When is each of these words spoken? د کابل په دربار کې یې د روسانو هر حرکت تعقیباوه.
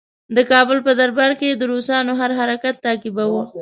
د 0.35 0.37
کابل 0.51 0.77
په 0.85 0.91
دربار 0.99 1.31
کې 1.39 1.47
یې 1.49 1.55
د 1.57 1.63
روسانو 1.71 2.11
هر 2.21 2.31
حرکت 2.39 2.75
تعقیباوه. 2.85 3.43